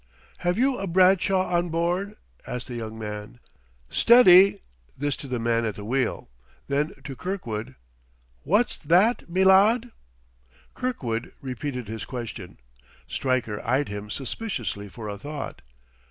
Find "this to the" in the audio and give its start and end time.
4.97-5.37